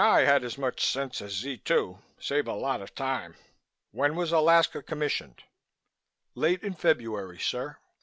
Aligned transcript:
I. 0.03 0.21
had 0.21 0.43
as 0.43 0.57
much 0.57 0.83
sense 0.83 1.21
as 1.21 1.33
Z 1.33 1.57
2. 1.59 1.99
Save 2.19 2.47
a 2.47 2.53
lot 2.55 2.81
of 2.81 2.95
time. 2.95 3.35
When 3.91 4.15
was 4.15 4.31
Alaska 4.31 4.81
commissioned?" 4.81 5.43
"Late 6.33 6.63
in 6.63 6.73
February, 6.73 7.37
sir! 7.37 7.77